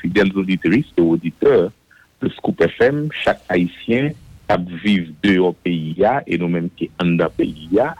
[0.00, 1.70] fidèles auditrices et auditeurs
[2.20, 4.12] de Scoop FM, chaque haïtien
[4.50, 7.92] kap vive de yo peyi ya e nou menm ki an da peyi ya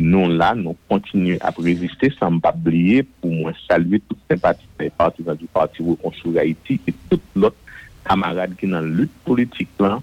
[0.00, 5.36] nou la nou kontinu ap reziste san pa bliye pou mwen salye tout sempatite partisan
[5.36, 7.56] du parti wou konsou Haiti et tout lot
[8.06, 10.00] kamarade ki nan lut politik lan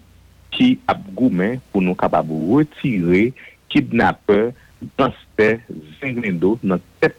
[0.53, 3.31] ki ap goumen pou nou kapab retire
[3.73, 4.53] kidnape,
[4.99, 5.47] danste,
[5.97, 7.17] zenglendo nan tep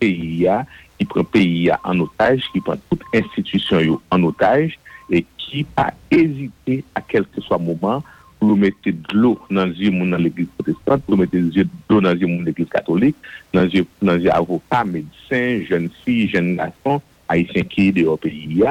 [0.00, 0.62] peyi ya
[1.02, 4.78] qui prend pays en otage, qui prend toute institution en otage
[5.10, 8.02] et qui pas hésité à quel que soit moment
[8.38, 12.12] pour mettre de l'eau dans les yeux dans l'église protestante, pour mettre de l'eau dans
[12.12, 13.16] les yeux l'église catholique,
[13.52, 18.62] dans les yeux avocats, médecins, jeunes filles, jeunes garçons, haïtiens qui sont au pays.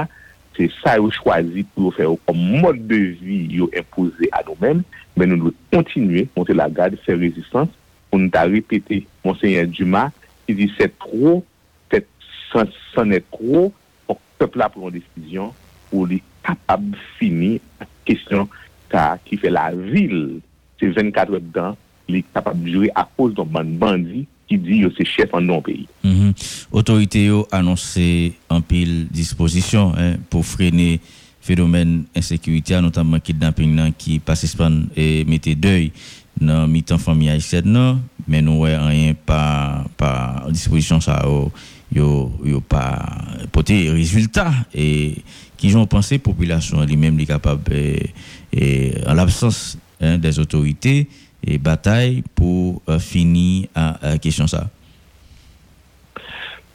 [0.57, 4.83] C'est ça qu'ils choisi pour faire comme mode de vie imposé à nous-mêmes,
[5.17, 7.69] mais nous devons continuer, monter la garde, faire résistance,
[8.09, 10.11] pour nous répéter, Monseigneur Dumas,
[10.45, 11.45] qui dit c'est trop,
[12.53, 13.73] c'en est trop,
[14.07, 15.53] pour que le peuple pris une décision,
[15.89, 18.47] pour les capables de finir la question
[19.25, 20.39] qui fait la ville,
[20.79, 24.81] c'est 24 heures dedans, il est capable de jouer à cause d'un bandit qui dit
[24.81, 25.87] que c'est chef en non-pays.
[26.03, 26.31] Mm
[26.71, 30.99] Autorité a annoncé en pile disposition hein, pour freiner
[31.41, 34.55] phénomène insécurité, notamment kidnapping qui passe
[34.95, 35.91] et mettait deuil
[36.39, 41.21] dans mi-temps famille haïtienne, mais nous n'avons rien pas, pas disposition ça,
[41.93, 42.99] yo, yo pas
[43.51, 45.17] porté résultat et
[45.57, 51.07] qui ont pensé population lui-même est capable et, en l'absence hein, des autorités
[51.43, 54.69] et bataille pour euh, finir à, question ça.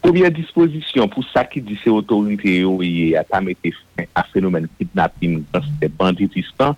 [0.03, 3.61] Première disposition pour ça qui dit ces autorités et à mettre
[3.97, 6.75] fin à phénomène kidnapping dans ces banditisme,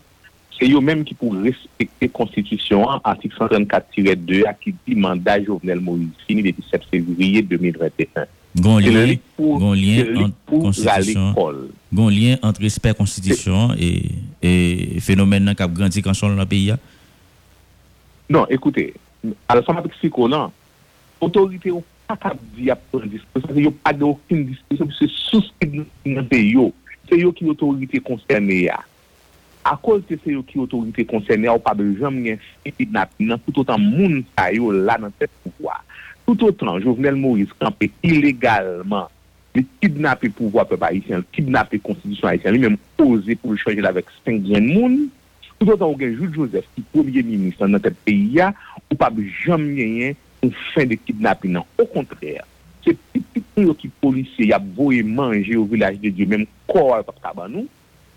[0.58, 6.26] se yo menm ki pou respekte konstitusyon artik 134-2 a ki di mandat Jovenel Moïse
[6.26, 8.26] fini depi 7 fevriye 2021.
[8.58, 11.34] Gon lien, gon lien entre konstitusyon,
[11.94, 16.78] gon lien entre respect konstitusyon e fenomen nan kap grandi kansyon nan peyi ya?
[18.28, 18.90] Non, ekoute,
[19.48, 20.50] ala son apik si konan,
[21.22, 25.78] otorite yo kakap di ap pran disposyon, yo pa de okin disposyon, se sou skid
[26.08, 26.70] nan peyi yo,
[27.06, 28.82] se yo ki otorite konsterne ya.
[29.64, 33.78] À cause de c'est eux qui autorité concernée, on pas de jamais kidnapping, tout autant
[33.78, 35.84] monde là dans cette pouvoir.
[36.26, 39.08] Tout autant, Jovenel Moïse campé illégalement,
[39.54, 44.06] le kidnappé pouvoir peuple haïtien, le kidnappé constitution haïtienne, lui-même osé pour le changer avec
[44.24, 45.08] 5 de monde.
[45.58, 48.40] Tout autant, on a Jules Joseph, qui est premier ministre dans notre pays,
[48.90, 49.10] ou pas
[49.44, 51.58] jamais une fin de kidnapping.
[51.78, 52.44] Au contraire,
[52.84, 57.48] c'est petit qui policier, il a beau manger au village de Dieu, même corps, pas
[57.48, 57.66] nous,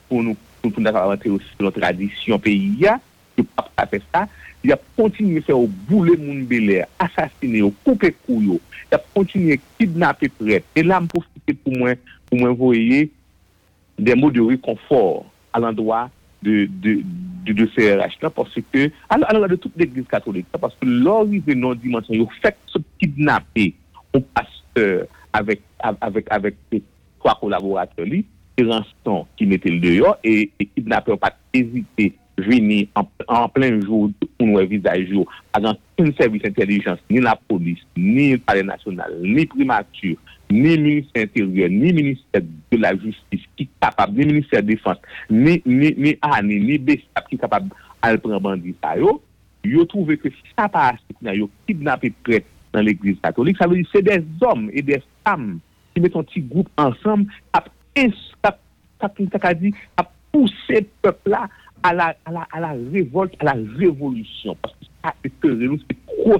[0.07, 2.77] pour nous, nous rentrer aussi dans notre tradition pays,
[3.37, 4.27] il pas faire ça.
[4.63, 8.59] Il a continué à faire au boulet moun belè, assassiner, couper couille,
[8.91, 10.63] il a continué à kidnapper prêt.
[10.75, 11.93] Et là, je profite pour moi,
[12.29, 13.09] pour moi voyer
[13.97, 16.09] des mots de réconfort à l'endroit
[16.43, 17.01] de, de,
[17.45, 22.13] de, CRH là, parce que, alors, de toute l'église catholique, parce que l'arrivée non dimension,
[22.13, 23.73] il fait ce kidnapper
[24.13, 26.55] au pasteur avec, avec, avec
[27.19, 28.05] trois collaborateurs,
[29.37, 32.87] Qui mettait le dehors et, et kidnappeur pas hésité venir
[33.27, 35.27] en, plein jour pour nous visage jour.
[35.53, 40.17] Avant aucun service d'intelligence, ni la police, ni le palais national, ni primature,
[40.49, 42.41] ni ministère intérieur, ni ministère
[42.71, 44.97] de la justice qui est capable, ni ministère de la défense,
[45.29, 49.21] ni, ni, ni BESAP qui est capable de prendre bandit ça, yo,
[49.63, 54.01] yo trouvé que ça passe, yo kidnappé prêtre dans l'église catholique, ça veut dire c'est
[54.01, 55.59] des hommes et des femmes
[55.93, 57.63] qui mettent un petit groupe ensemble, à, à, à
[60.31, 61.49] pousser le peuple là
[61.83, 64.55] à la, à la, à la révolte, à la révolution.
[64.61, 65.31] Parce que ça, c'est
[66.05, 66.39] trop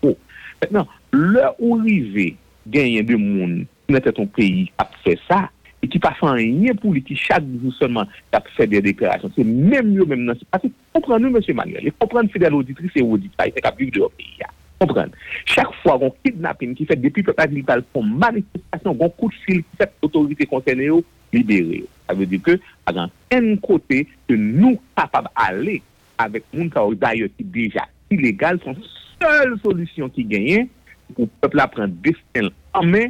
[0.00, 0.18] trop.
[0.62, 2.36] Maintenant, l'heure où arrivé,
[2.66, 5.50] gagner de monde qui n'était ton pays a fait ça,
[5.82, 9.30] et qui pas fait rien pour lui, qui chaque jour seulement a fait des déclarations.
[9.36, 10.32] C'est même mieux, même non.
[10.50, 13.98] Parce que comprenez, monsieur Manuel, et comprenez fidèle auditrice et auditeur, c'est qu'à vivre de
[13.98, 14.38] leur pays.
[14.78, 15.12] Comprenez.
[15.44, 17.46] Chaque fois qu'on kidnapping qui fait depuis que pas
[17.92, 20.90] pour manifestation, qu'on coup de fil qui fait l'autorité concernée,
[21.32, 21.84] libéré.
[22.08, 22.60] Ça veut dire que,
[22.92, 25.82] dans un côté, que nous capables d'aller
[26.18, 28.76] avec moun d'ailleurs qui déjà illégal, sont
[29.20, 30.66] seule solution qui gagne
[31.14, 33.08] pour le peuple à prendre destin en main,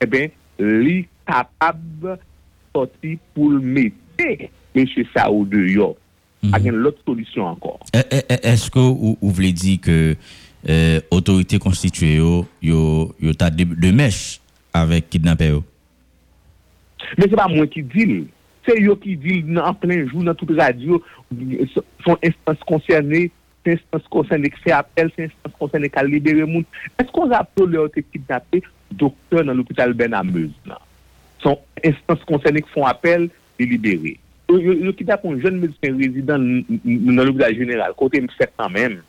[0.00, 0.28] eh bien,
[0.58, 2.18] les capable
[2.74, 3.96] sortir pour le mettre
[4.74, 4.86] M.
[5.14, 5.96] Sao dehors.
[6.42, 7.80] Il y a une autre solution encore.
[7.92, 10.16] Eh, eh, eh, est-ce que vous, voulez dire que
[10.66, 14.40] Eh, otorite konstituye yo, yo ta demèche
[14.74, 15.60] avèk kidnapè yo.
[17.14, 18.14] Men se pa mwen ki dil,
[18.66, 20.98] se yo ki dil nan plen jou nan tout radio,
[22.02, 23.28] son instance konsernè,
[23.62, 26.66] se instance konsernè ki se apel, se instance konsernè ki a libere moun.
[26.98, 30.82] Esko zapto le yo te kidnapè doktè nan l'opital Ben Ameuz nan?
[31.46, 33.30] Son instance konsernè ki fon apel,
[33.62, 34.18] li libere.
[34.50, 39.04] Yo kidnapè un jen medisyen rezidant nan l'opital general, kote m fèk nan men.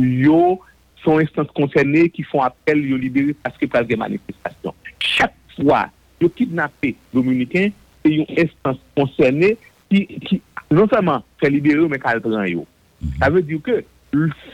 [0.00, 0.62] Yo
[1.04, 4.74] son instance concernée qui font appel, yo libéré parce que place des manifestations.
[4.98, 5.90] Chaque fois,
[6.20, 7.68] yo kidnappé Dominicain,
[8.04, 9.56] c'est yon instance concernée
[9.90, 10.40] qui, qui
[10.70, 12.66] non seulement fait libérer, mais kal pran yo.
[13.20, 13.84] Ça veut dire que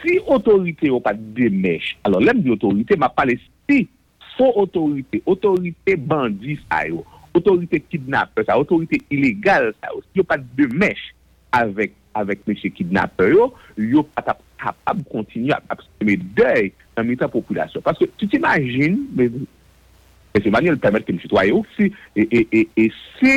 [0.02, 3.38] si autorité ou pas démèche, alors l'aime di autorité, ma pale
[3.68, 3.88] si
[4.36, 10.36] faux autorité, autorité bandit sa yo, autorité kidnappeur ça, autorité illégale yo, si yo pa
[10.38, 11.14] démèche
[11.52, 17.28] avec avèk mèche kidnapè yo, yo pat ap kapab kontinu ap seme dèy nan mita
[17.32, 17.84] populasyon.
[17.84, 21.64] Paske tu t'imagine, mèche Manuel permète ke mèche toye ou,
[22.14, 22.86] e
[23.20, 23.34] se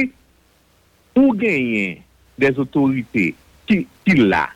[1.17, 2.01] ou genyen
[2.41, 3.31] des otorite
[3.69, 4.47] ki, ki la,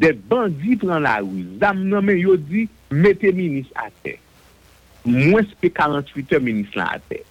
[0.00, 4.18] des bandi pran la ou, zam nan men yo di, mette minis ate.
[5.06, 7.22] Mwen spe 48 minis lan ate.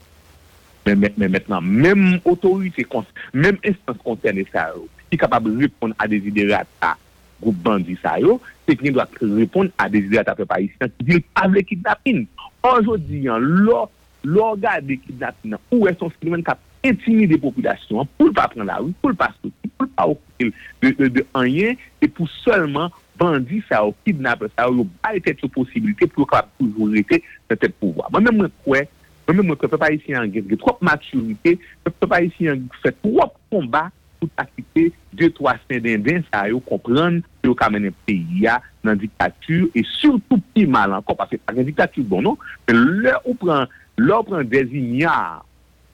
[0.88, 2.88] Men mètenan, mèm otorite,
[3.36, 6.96] mèm instans kontene sa ou, ki kapab repon a deziderat a
[7.40, 11.08] goup bandi sa yo, se ki nou doit repon a deziderat a pepa isyan ki
[11.08, 12.26] dil pavle kidnapin.
[12.68, 13.86] Anjodi yan, lò,
[14.28, 18.68] lò gade kidnapin nan, ou e son skrimen kap intimide populasyon, pou l pa pren
[18.68, 20.54] la ou, pou l pa soti, pou l pa okil
[20.84, 25.44] de, de anyen, e pou solman bandi sa ou kidnap sa ou yo baye tet
[25.44, 28.08] yo posibilite pou yo kapab poujou rete se tet pouvoi.
[28.16, 28.86] Mwen mwen kwe,
[29.28, 31.58] mwen mwen kwe pepa isyan gen, gen trop maturite,
[31.88, 37.21] pepa isi yon fè trop kombat pou takite 2-3 sen den den sa yo kompran
[37.45, 41.68] yo kamene peyi ya nan diktatur e surtout pi mal anko, pa se pa gen
[41.69, 42.38] diktatur bon non,
[42.69, 43.68] lè ou pran
[44.00, 45.44] lè ou pran des ignare,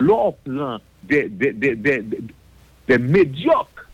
[0.01, 3.86] lè ou pran des medyok,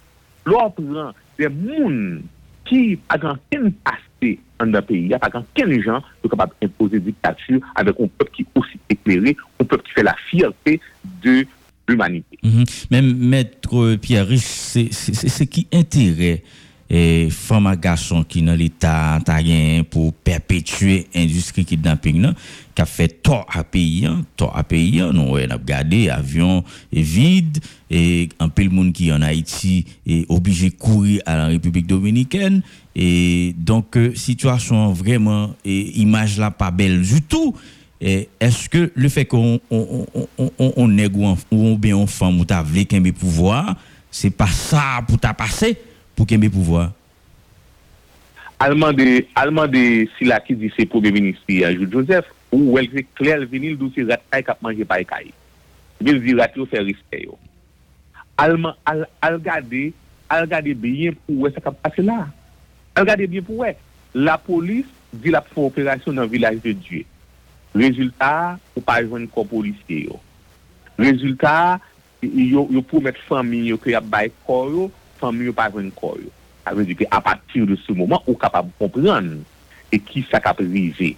[0.47, 2.21] lè ou pran des moun
[2.67, 7.59] ki agan ken passe an da peyi ya, agan ken jan yo kapab impose diktatur
[7.79, 10.79] avek ou pep ki osi éclairé, on peut faire la fierté
[11.23, 11.45] de
[11.91, 12.37] l'humanité.
[12.89, 16.43] Même Maître Pierre Rich, c'est ce qui intérêt
[16.93, 19.17] et femmes et garçons qui dans l'état
[19.89, 22.33] pour perpétuer l'industrie kidnapping
[22.75, 27.59] qui a fait tort à pays tort à pays nous on a regardé avion vide
[27.89, 31.87] et un peu le monde qui en Haïti est obligé de courir à la République
[31.87, 32.61] dominicaine.
[32.93, 37.55] Et donc euh, situation vraiment et image là pas belle du tout
[38.01, 43.11] Eh, eske le fek on neg ou on be yon fam ou ta vle kenbe
[43.13, 43.75] pouvoar,
[44.09, 45.75] se pa sa pou ta pase
[46.17, 46.89] pou kenbe pouvoar?
[48.61, 49.05] Alman de,
[49.37, 49.83] alman de
[50.15, 53.77] sila ki di se pou be ministri a Jou Joseph, ou wel se kler vinil
[53.77, 55.29] dou se ratay kap manje pa ekay.
[56.01, 57.37] Bil di ratyo se riske yo.
[58.41, 59.91] Alman, al, al gade,
[60.25, 62.23] al gade biyen pou we se kap pase la.
[62.97, 63.75] Al gade biyen pou we.
[64.17, 67.05] La polis di la pou operasyon nan vilaj de Diyo.
[67.77, 70.19] Rezultat, ou pa yon kon polisye yo.
[70.99, 71.83] Rezultat,
[72.21, 74.89] yo, yo pou met fami yo ki ap bay koyo,
[75.21, 76.29] fami yo pa yon koyo.
[76.67, 79.33] A vezi ki apatir de sou mouman, ou kapab kompran,
[79.91, 81.13] e ki sa kap rive.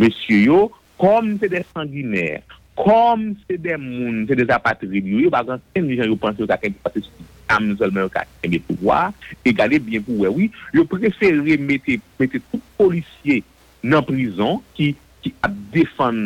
[0.00, 0.68] Mesye yo,
[0.98, 2.42] kom se de sanginer,
[2.74, 6.42] kom se de moun, se de apatrib yo, yo bagan ten li jan yo panse
[6.42, 9.00] yo kaken ki pase sou am solmen yo kaken de pouwa,
[9.46, 13.42] e gade bien pou wewi, yo preferi mette, mette tout polisye
[13.84, 14.92] nan prison ki
[15.24, 16.18] ki ap defan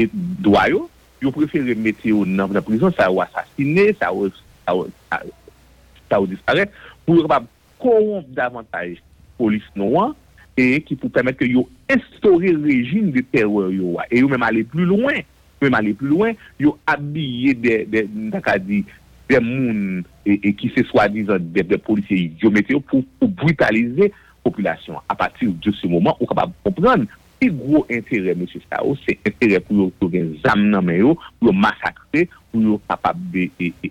[0.00, 0.08] e,
[0.42, 0.86] doyo,
[1.22, 4.30] yo prefere mette yo nan la prison, sa yo asasine, sa yo,
[4.72, 6.72] yo disparet,
[7.04, 7.46] pou yo kapab
[7.82, 8.96] koronf davantaj
[9.38, 10.16] polis nouan,
[10.58, 14.08] e ki pou pemet ke yo instaure rejim de teror yo wa.
[14.10, 15.22] E yo menm ale plus loin,
[15.60, 18.82] yo menm ale plus loin, yo abye de, de, de,
[19.30, 23.30] de moun e, e ki se swa dizan de polisye yo mette yo pou, pou
[23.30, 24.10] brutalize
[24.42, 25.00] populasyon.
[25.08, 27.06] A patir de se mouman, ou kapab kompran,
[27.42, 28.46] Si gro intere, M.
[28.70, 32.76] Sao, se intere pou yo gen zam nan men yo, pou yo masakre, pou yo
[32.86, 33.48] kapab de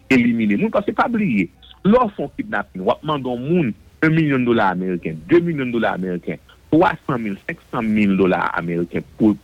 [0.07, 1.49] elimine moun, kwa se pa bliye.
[1.83, 6.39] Lò wap mandon moun 1 milyon dolar Ameriken, 2 milyon dolar Ameriken,
[6.71, 9.35] 300 mil, 500 mil dolar Ameriken pou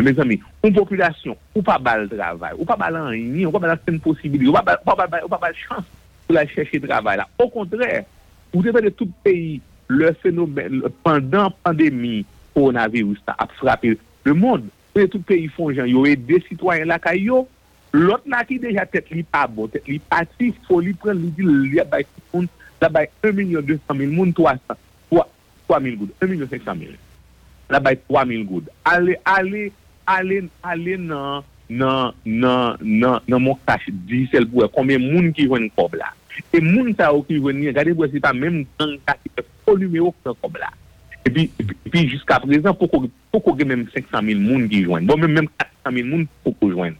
[0.00, 2.88] me zami, ou populasyon, ou pa ou pa bal
[3.44, 4.96] ou pa bal posibili, ou pa bal pou
[6.32, 8.08] la
[8.54, 12.24] ou de tout peyi, le fenomen, pendant pandemi,
[12.54, 14.70] koronavirus ta ap frape le moun.
[14.94, 17.44] Pwede tout peyi fon jan, yo e de sitwayen lakay yo,
[17.94, 21.32] lot na ki deja tet li pa bon, tet li pati, fo li pren li
[21.34, 22.46] di li ap bay si moun,
[22.82, 24.78] la bay 1,200,000 moun, 300,
[25.68, 26.94] 3,000 goud, 1,500,000.
[27.70, 28.68] La bay 3,000 goud.
[28.84, 29.72] Ale, ale,
[30.06, 35.32] ale, ale nan, nan, nan, nan, nan moun kache di sel pou e, konbe moun
[35.34, 36.12] ki jwen kob la.
[36.52, 39.46] E moun ta ou ki jwen ni, gade pou e se pa menm tan kache,
[39.64, 40.70] fo lume ou ki jwen kob la.
[41.26, 41.50] Et puis,
[41.90, 45.06] puis jusqu'à présent, pourquoi a même 500 000 personnes qui joignent?
[45.06, 45.48] Bon, même, même
[45.84, 46.94] 400 000 personnes pour joigne.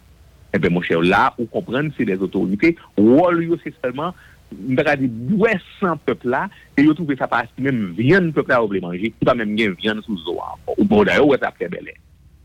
[0.54, 2.76] eh bien, mon cher, là, vous comprenez, c'est les autorités.
[2.97, 4.14] Wall, c'est seulement,
[4.57, 8.33] nous avons dit, ouais, sans peuple là, et vous trouvez ça parce que même viande
[8.33, 10.38] peuple là, vous voulez manger, pas même viande sous eau.
[10.78, 11.93] Ou bon, d'ailleurs, ouais, ça fait belle.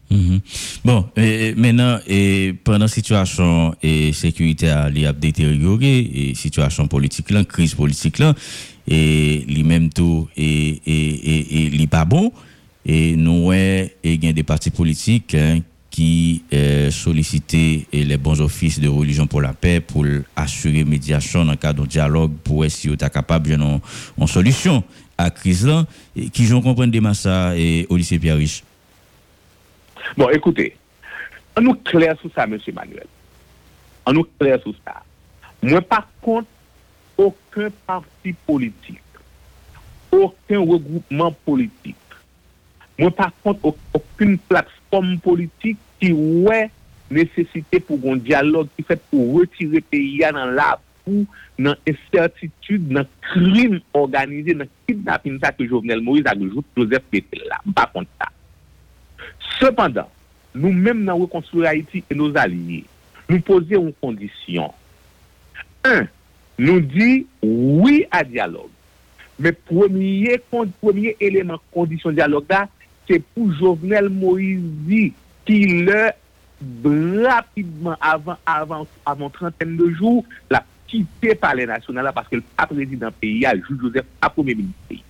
[0.10, 0.38] Mm
[0.84, 7.44] Bon, et, maintenant, et pendant la situation et sécurité a détérioré, et situation politique là,
[7.44, 8.34] crise politique là,
[8.88, 12.32] et lui-même tout, et, et, et, et, pas bon,
[12.86, 15.60] et nous, et il y a des partis politiques hein,
[15.92, 21.51] qui euh, sollicitait les bons offices de religion pour la paix pour assurer médiation dans
[21.51, 24.84] le cadre de dialogue pour essayer d'être capable de une solution
[25.18, 25.86] à la crise là,
[26.16, 28.63] et qui j'en comprends des ça et au lycée Pierre Riche.
[30.18, 30.72] Bon, ekoute,
[31.58, 32.58] an nou kler sou sa, M.
[32.75, 33.10] Manuel.
[34.08, 35.01] An nou kler sou sa.
[35.62, 36.48] Mwen pa kont,
[37.20, 39.04] okun parti politik,
[40.16, 42.18] okun regroupman politik,
[42.96, 46.13] mwen pa kont, okun platform politik ki
[46.48, 46.70] wè
[47.12, 50.72] nesesite pou goun diyalog ki fèt pou retire peya nan la
[51.04, 51.25] pou,
[51.60, 57.44] nan incertitude, nan krim organize, nan kidnapin sa ke Jovenel Moïse a goujou Joseph Petel
[57.51, 57.60] la.
[57.66, 58.32] Mwen pa kont sa.
[59.60, 60.10] Cependant,
[60.56, 62.86] nous-mêmes dans Reconstruire Haïti et nos alliés,
[63.28, 64.72] nous posons une condition.
[65.84, 66.08] Un,
[66.58, 68.70] nous dit oui à dialogue.
[69.39, 70.42] Mais premier,
[70.82, 72.68] premier élément condition dialogue là,
[73.08, 75.12] c'est pour Jovenel Moïse
[75.46, 76.10] qui le
[77.25, 82.44] rapidement avant avant avant trentaine de jours l'a quitté par les nationales parce que le
[82.68, 85.04] président pays a Jules Joseph a premier ministre pays.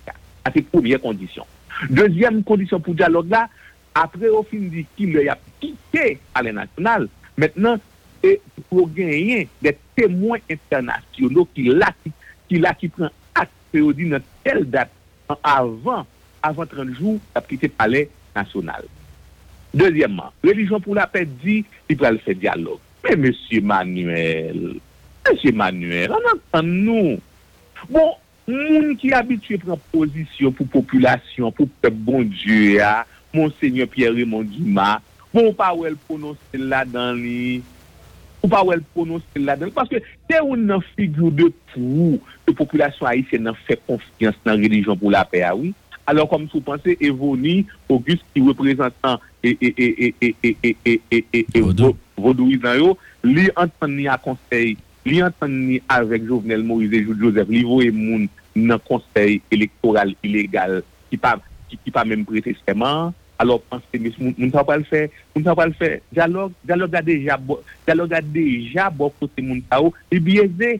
[0.54, 1.44] C'est première condition.
[1.88, 3.48] Deuxième condition pour dialogue là,
[3.94, 7.76] après, au fin dit qu'il a quitté à la nationale, maintenant,
[8.22, 14.90] c'est pour gagner des témoins internationaux qui a, qui, prend acte dit dans telle date,
[15.42, 16.06] avant,
[16.42, 18.84] avant 30 jours, a quitté le palais national.
[19.72, 22.78] Deuxièmement, religion pour la paix dit qu'il va faire dialogue.
[23.04, 24.74] Mais monsieur Manuel,
[25.30, 27.18] monsieur Manuel, on entend nous.
[27.88, 28.14] Bon,
[28.48, 32.80] monde qui habitué à prendre position pour population, pour peuple bon Dieu,
[33.34, 37.60] Monseigneur Pierre-Raymond Guimard, pou pa wèl prononse la dan li,
[38.40, 42.54] pou pa wèl prononse la dan li, paske te ou nan figyou de pou, te
[42.58, 45.70] populasyon Haitien nan fè konfians nan religion pou la pe a wè,
[46.10, 49.54] alor kom sou panse Evoni, Auguste ki reprezentan e
[52.20, 52.94] vodouizan yo,
[53.26, 54.74] li antan ni a konsey,
[55.06, 58.26] li antan ni avek Jovenel Moise Joseph, li vo e moun
[58.58, 61.36] nan konsey elektoral ilegal ki pa,
[61.94, 65.96] pa mèm prete seman, alor panse mis moun sa wapal fè, moun sa wapal fè,
[66.12, 70.76] diyalog, diyalog da deja bo, diyalog da deja bo kote moun sa ou, li biyeze,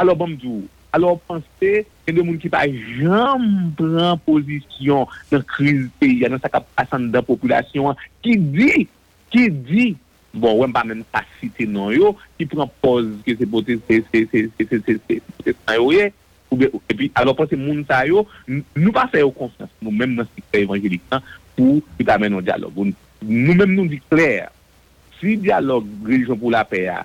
[0.00, 0.64] alor bamdou,
[0.96, 1.72] alor panse,
[2.04, 3.46] ken de moun ki pa jam
[3.78, 8.86] pran pozisyon nan kriz peya, nan sa kap asan da populasyon, ki di,
[9.30, 9.90] ki di,
[10.34, 14.02] bon wèm pa men pa site nan yo, ki pran poz ke se bote se
[14.10, 16.10] se se se se se se se se yo ye,
[16.50, 19.94] Ou be, ou, epi, alo pwese moun sa yo, nou pa fè yo konfians nou,
[19.94, 21.22] mèm nan sikta evangelikan,
[21.56, 22.82] pou ki ta men nou diyalog.
[23.20, 24.50] Nou men nou di kler,
[25.20, 27.02] si diyalog religion pou la pe a,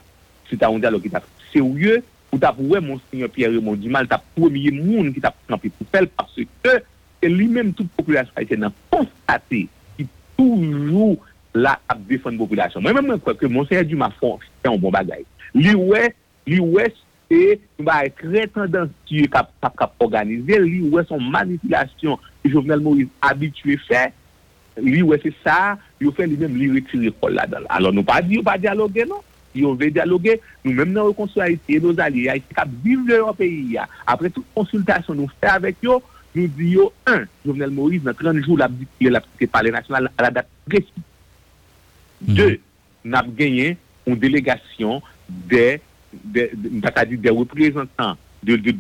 [0.49, 4.09] si ta ou diyalog ki ta serye, ou ta pou we monsenyor Pierre Raymond Dumas,
[4.11, 6.79] ta pwemye moun ki ta pwemye pou fel, parce ke
[7.25, 9.65] li men tout populasyon a ite nan konstate
[9.97, 10.05] ki
[10.37, 11.15] toujou
[11.55, 12.83] la ap defon populasyon.
[12.83, 15.23] Mwen men mwen kwe ke monsenyor Dumas fon, se yon bon bagay.
[15.55, 16.09] Li we,
[16.51, 17.41] li we se,
[17.79, 23.09] nou ba e kre tendansi kap kap organize, li we son manipulasyon ki Jovenel Moïse
[23.25, 24.09] abitue fè,
[24.81, 27.59] lui, ouais, c'est ça, il fait lui-même, lui retirer là-dedans.
[27.69, 29.21] Alors, nous pas dit, pas dialoguer, non.
[29.53, 33.77] Si on veut dialoguer, nous-mêmes, nous reconstruisons nos alliés, Haïti, qui vivent dans pays.
[34.05, 35.99] Après toute consultation, nous fait avec eux,
[36.35, 40.31] nous disons, un, Jovenel Moïse, dans 30 jours, l'a dit par les nationales à la
[40.31, 40.89] date précise.
[42.27, 42.35] Mhm.
[42.35, 42.59] Deux,
[43.05, 45.79] nous avons gagné une délégation des,
[46.11, 48.73] des, des, des représentants de, de,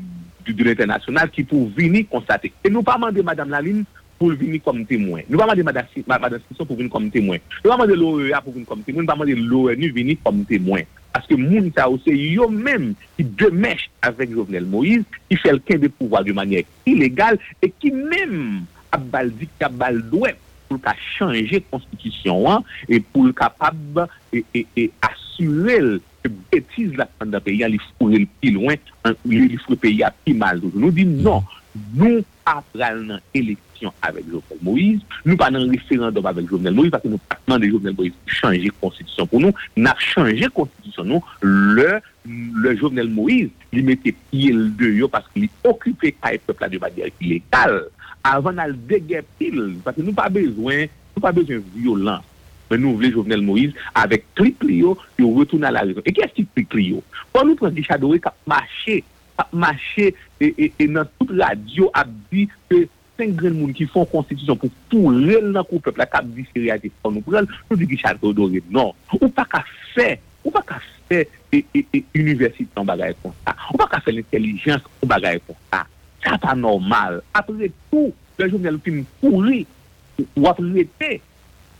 [0.47, 2.51] de, l'international qui pour venir constater.
[2.63, 3.85] Et nous pas demandé, Madame Laline,
[4.17, 5.21] pour venir comme témoin.
[5.29, 7.37] Nous ne pas demander Madame Sisson pour venir comme témoin.
[7.63, 9.03] Nous ne pas demander l'OEA pour venir comme témoin.
[9.03, 10.81] Nous ne pas demander l'ONU venir comme témoin.
[11.13, 15.77] Parce que moun ça aussi, eux-mêmes qui demèchent avec Jovenel Moïse, qui fait le quin
[15.77, 20.31] de pouvoir de manière illégale et qui même a baldi, a baldoué
[20.67, 20.79] pour
[21.17, 27.63] changer la constitution hein, et pour capable et, et, assurer que bêtise la d'un pays,
[27.65, 28.75] il faut le plus loin,
[29.25, 30.59] il faut le pays à plus mal.
[30.73, 31.43] Nous disons non,
[31.93, 32.93] nous après
[33.33, 33.64] l'élection
[34.01, 37.69] avec Jovenel Moïse, nous pas dans référendum avec Jovenel Moïse parce que nous pas demandé
[37.69, 43.85] Jovenel Moïse changer constitution pour nous, avons changé constitution nous, le le Jovenel Moïse, il
[43.85, 47.85] mettait pied deux parce qu'il occupait le peuple de manière illégale.
[48.23, 49.53] Avant de déguerpir
[49.83, 52.23] parce que nous pas besoin, nous pas besoin de violence.
[52.71, 56.01] mais nous voulons Jovenel Moïse avec clic Clio, il retourne à la raison.
[56.05, 57.03] Et qu'est-ce qui clic Clio?
[57.31, 59.03] Quand nous prenons Richard Doré qui a marché,
[59.37, 62.87] a marché et, et, dans toute radio a dit que
[63.19, 66.45] 5 gren moun ki fon konstitisyon pou pou rel nan kou pepl la kap di
[66.51, 68.65] seri a di fon nou pou rel, nou di ki chal to do rel.
[68.73, 69.61] Non, ou pa ka
[69.93, 70.79] fe, ou pa ka
[71.09, 73.55] fe e, e, e universite an bagay kon sa.
[73.71, 75.85] Ou pa ka fe l'intellijans an bagay kon sa.
[76.25, 77.21] Sa pa normal.
[77.37, 79.63] Apre tout, le jounel ki m kouri,
[80.35, 81.17] ou apre rete,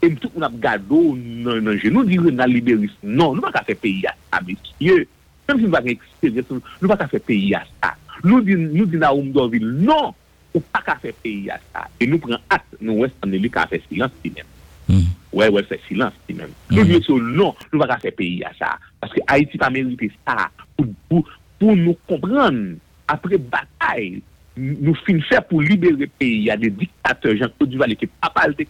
[0.03, 2.95] e m tout moun ap gado nan genou di rel nan liberis.
[3.03, 5.05] Non, nou pa ka fe peyi a sa, mesye.
[5.45, 7.93] Mèm si nou pa ka fe peyi a sa.
[8.25, 8.55] Nou di
[8.97, 10.13] na oum do vil, non.
[10.61, 11.87] Pas faire pays à ça.
[11.99, 14.45] Et nous prenons acte, nous ouais en élu qu'à faire silence lui même.
[14.87, 15.07] Mm.
[15.33, 16.51] Ouais, ouais, fait silence lui même.
[16.69, 16.75] Mm.
[16.75, 18.77] Nous disons non, nous pas faire pays à ça.
[18.99, 22.75] Parce que Haïti pas mérité ça pour, pour, pour nous comprendre
[23.07, 24.21] après bataille
[24.57, 26.49] nous finissons faire pour libérer le pays.
[26.49, 28.65] A des dictateurs, Jean-Claude Duvalier, qui pas mal de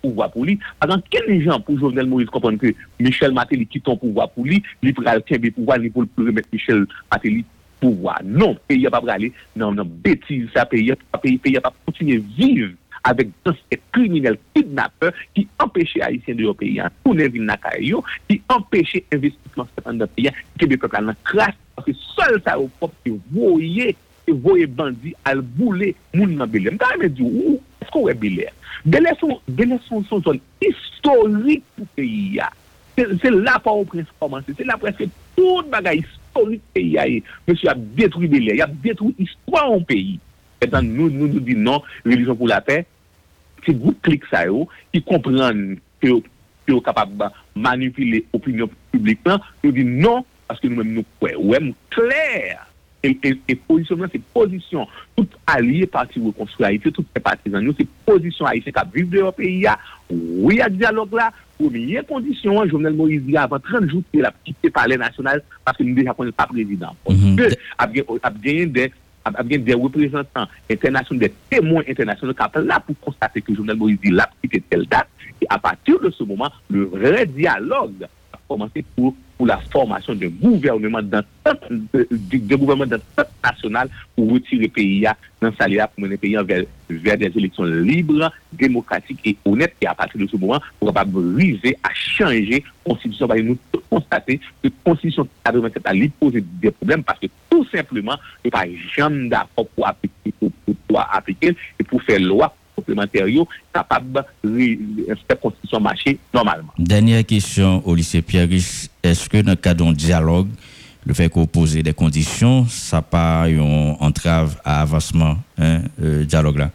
[0.00, 0.58] pouvoir pour lui.
[0.82, 4.62] Exemple, quel gens pour Jovenel Moïse comprendre que Michel Matéli quitte ton pouvoir pour lui,
[4.82, 7.44] il pourra le pouvoir, il pour remettre Michel Matéli
[7.82, 8.18] pouwa.
[8.24, 12.74] Non, peye pa prale nan nan betiz sa, peye pa kontinye vive
[13.06, 17.56] avèk dans se kriminel kidnapper ki empèche Haitien de yo peyi an, tounen vin na
[17.60, 22.36] kare yo, ki empèche investisman sepan de peyi an, kebekok an nan kras, anke sol
[22.44, 23.92] sa yo pop te voye,
[24.26, 26.74] te voye bandi al boule moun nan Belè.
[26.74, 28.50] Mta an me di ou, esko we Belè?
[28.86, 32.62] Belè son, Belè son son zon historik pou peyi an.
[32.96, 37.22] Se la pa ou prens komanse, se la prens se tout bagay historik historique pays.
[37.46, 40.18] Monsieur a détruit belè, il a détruit l'histoire au pays.
[40.60, 42.86] Et nous, nous nous disons non, religion pour la paix,
[43.64, 44.44] c'est vous clic ça
[44.92, 46.08] qui comprennent que
[46.66, 47.24] que est capable de
[47.60, 49.20] manipuler l'opinion publique,
[49.62, 52.66] nous disons non, parce que nous-mêmes nous croyons, clair
[53.02, 54.86] et, positionnement, c'est position.
[55.16, 59.34] Tout allié parti reconstruire Haïti, tout les partisans, c'est position haïtienne qui vivre de leur
[59.34, 59.66] pays.
[60.10, 61.32] Oui, il y a dialogue là.
[61.58, 65.76] Première condition, Jovenel Moïse dit avant 30 jours, il a quitté le palais national parce
[65.78, 66.94] que nous déjà pas président.
[67.04, 67.48] Parce que,
[67.78, 68.92] a gagné des
[69.58, 74.10] des représentants internationaux, des témoins internationaux qui sont là pour constater que Jovenel Moïse dit
[74.10, 75.08] là, quitté telle date.
[75.40, 80.14] Et à partir de ce moment, le vrai dialogue a commencé pour pour la formation
[80.14, 81.22] d'un gouvernement dans
[82.02, 85.06] de gouvernement dans national pour retirer le pays
[85.40, 89.74] dans sa pour mener le pays vers, vers des élections libres, démocratiques et honnêtes.
[89.80, 93.28] Et à partir de ce moment, pour capable briser à changer la constitution.
[93.28, 93.58] Que nous
[93.90, 98.54] constater que la constitution 87 a posé des problèmes parce que tout simplement, il n'y
[98.54, 100.50] a pas jamais d'accord pour appliquer, pour,
[100.88, 103.26] pour appliquer et pour faire loi complémentaires
[103.72, 106.72] capables de faire constitution marcher normalement.
[106.78, 108.48] Dernière question au lycée Pierre
[109.02, 110.48] est-ce que dans le cadre d'un dialogue,
[111.04, 116.58] le fait qu'on pose des conditions, ça pas une entrave à avancement, hein, euh, dialogue
[116.58, 116.70] là?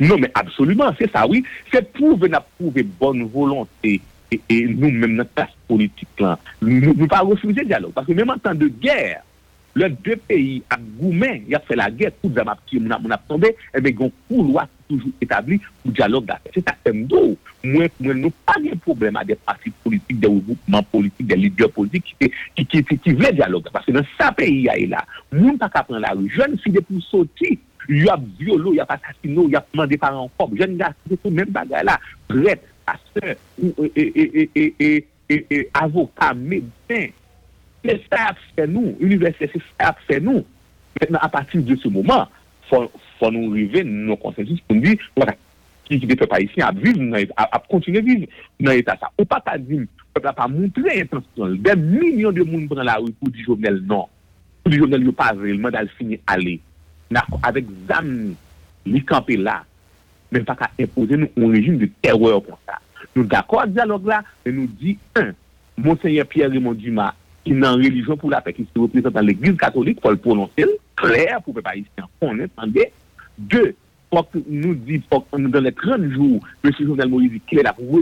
[0.00, 1.44] Non, mais absolument, c'est ça, oui.
[1.72, 4.00] C'est prouver, prouver bonne volonté
[4.48, 7.92] et, nous-mêmes, notre classe politique là, nous ne pas refuser le dialogue.
[7.92, 9.22] Parce que même en temps de guerre,
[9.74, 13.02] le de peyi ak goumen ya fe la gè, kout zan ap ki moun ap,
[13.02, 16.38] moun ap tombe, ebe yon kou lwa toujou etabli pou diyalog da.
[16.54, 17.22] Se ta tem do,
[17.66, 22.12] mwen nou pa gen problem a de pati politik, de ouvoukman politik, de lidye politik
[22.14, 23.74] ki vle diyalog da.
[23.74, 25.02] Pase nan sa peyi ya e la,
[25.34, 27.56] moun pa ka pren la rou, jen si de pou soti,
[27.90, 31.34] yo ap violo, yo ap asasino, yo ap mande paran kom, jen ga se pou
[31.34, 31.98] men bagay la,
[32.30, 33.36] pret, ase,
[35.74, 37.10] avoka, medyen,
[37.84, 40.40] Se sa ap fè nou, universite se sa ap fè nou,
[40.96, 42.30] mètenan apatil de se mouman,
[42.70, 45.34] fò nou rive nou konsensus pou nou di, wala,
[45.84, 46.96] ki ki de pe pa isi ap viv,
[47.36, 48.24] ap kontine viv
[48.56, 49.10] nan etat sa.
[49.18, 49.82] Ou pa ta di,
[50.14, 53.44] ou pa pa moun ple intansyon, de milyon de moun pran la ou pou di
[53.44, 54.08] jovenel nan,
[54.62, 56.56] pou di jovenel yo pa vreman dal fini ale.
[57.12, 58.08] Nako, avek zam
[58.88, 59.60] li kampe la,
[60.32, 62.80] men pa ka impose nou un rejim de terreur kon sa.
[63.12, 65.34] Nou d'akor dialog la, men nou di, un,
[65.76, 69.20] Monsenye Pierre Raymond Dumas qui est en religion pour la paix, qui se représente dans
[69.20, 70.64] l'église catholique, pour le prononcer,
[70.96, 71.88] clair, pour ne pas ici
[72.20, 72.92] entendait.
[73.36, 73.74] Deux,
[74.14, 76.70] faut que nous dit, dans les 30 jours, M.
[76.78, 78.00] Jovenel Moïse, qu'il est là pour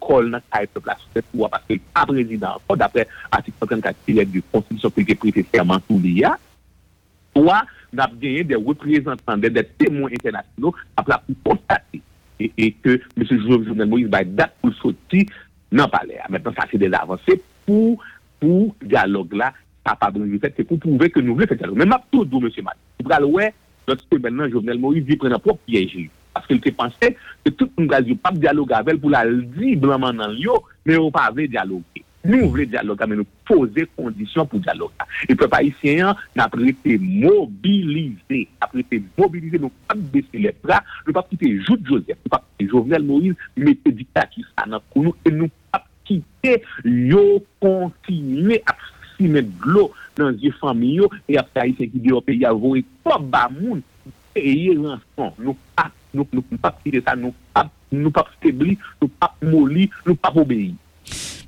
[0.00, 0.40] col dans
[0.80, 5.46] place de pouvoir, parce n'est pas président, d'après l'article 34 du Constitution qui est prêté
[5.52, 6.36] serment sous l'IA.
[7.34, 12.00] Trois, nous avons gagné des représentants, des, témoins internationaux, après pour constater
[12.40, 13.24] et, que M.
[13.28, 15.24] Jovenel Moïse va date pour sortir
[15.70, 16.18] dans le palais.
[16.28, 18.02] Maintenant, ça, c'est des avancées pour
[18.40, 19.52] pour dialogue là,
[19.84, 21.78] capable de fait, c'est pour prouver que nous voulons faire dialogue.
[21.78, 22.48] Mais ma tout M.
[22.64, 22.76] Mat.
[23.02, 23.40] Vous
[23.86, 26.10] lorsque maintenant Jovenel Moïse dit prendre un propre piège.
[26.32, 29.78] Parce qu'il pensé que tout le monde n'a pas dialogue avec elle pour la dire
[29.78, 32.04] blanc dans l'eau, mais on pas dialoguer.
[32.24, 34.90] nous voulons dialogue, mais nous poser conditions pour dialogue.
[35.28, 40.82] Et peuple haïtien n'a pas été mobilisé, a été mobilisé, nous pas baisser les bras,
[41.06, 45.14] nous pas quitter Jude Joseph, nous pas quitter Jovenel Moïse, mettre dictature ça dans nous
[45.24, 45.84] et nous pas
[46.42, 48.76] quitter, yo à
[49.16, 53.18] simer de l'eau dans les familles et après haïtien qui pays à vous et pas
[53.18, 53.82] bas moun
[54.34, 55.32] payer rançon.
[55.38, 60.14] Nous pas nous nous pas quitter ça, nous pas nous pas faiblir, nous pas nous
[60.16, 60.72] pas obéir.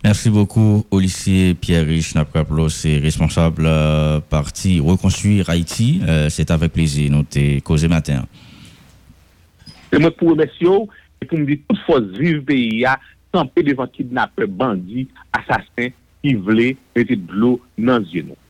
[0.04, 6.00] Merci beaucoup, Olivier Pierre-Rich Napkaplo, c'est responsable euh, parti Reconstruire Haïti.
[6.02, 8.24] Euh, c'est avec plaisir, nous t'es causé matin.
[9.92, 10.66] Et moi, pour remercier,
[11.20, 12.84] et pour me dire, toute force vive pays,
[13.32, 15.06] kampe devan kidnapè bandi,
[15.38, 15.90] asasè,
[16.22, 18.38] ki vle, mette dlo nan zye nou.